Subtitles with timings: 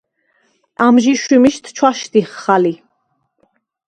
[0.85, 2.73] ამჟი შვიმიშდ ჩვაშდიხხ ალი.